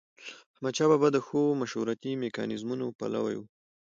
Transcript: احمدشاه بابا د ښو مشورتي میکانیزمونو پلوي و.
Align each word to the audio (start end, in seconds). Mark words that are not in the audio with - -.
احمدشاه 0.53 0.89
بابا 0.91 1.09
د 1.13 1.17
ښو 1.25 1.41
مشورتي 1.61 2.11
میکانیزمونو 2.23 2.85
پلوي 2.99 3.35
و. 3.37 3.41